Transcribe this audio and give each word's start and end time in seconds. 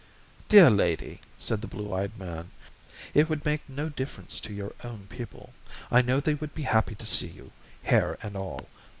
"Dear 0.49 0.71
lady," 0.71 1.21
said 1.37 1.61
the 1.61 1.67
blue 1.67 1.93
eyed 1.93 2.17
man, 2.17 2.49
"it 3.13 3.29
would 3.29 3.45
make 3.45 3.61
no 3.69 3.87
difference 3.87 4.39
to 4.39 4.51
your 4.51 4.73
own 4.83 5.05
people. 5.11 5.53
I 5.91 6.01
know 6.01 6.19
they 6.19 6.33
would 6.33 6.55
be 6.55 6.63
happy 6.63 6.95
to 6.95 7.05
see 7.05 7.27
you, 7.29 7.51
hair 7.83 8.17
and 8.23 8.35
all. 8.35 8.67